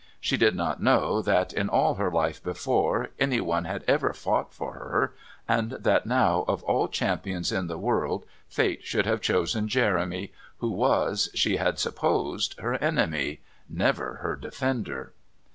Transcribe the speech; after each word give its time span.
She 0.19 0.35
did 0.35 0.55
not 0.55 0.81
know 0.81 1.21
that, 1.21 1.53
in 1.53 1.69
all 1.69 1.93
her 1.93 2.09
life 2.09 2.41
before, 2.41 3.09
anyone 3.19 3.65
had 3.65 3.83
ever 3.87 4.13
fought 4.13 4.51
for 4.51 4.73
her, 4.73 5.13
and 5.47 5.73
that 5.73 6.07
now 6.07 6.43
of 6.47 6.63
all 6.63 6.87
champions 6.87 7.51
in 7.51 7.67
the 7.67 7.77
world 7.77 8.25
fate 8.49 8.83
should 8.83 9.05
have 9.05 9.21
chosen 9.21 9.67
Jeremy, 9.67 10.33
who 10.57 10.71
was, 10.71 11.29
she 11.35 11.57
had 11.57 11.77
supposed, 11.77 12.59
her 12.61 12.73
enemy 12.77 13.41
never 13.69 14.15
her 14.23 14.35
defender! 14.35 15.13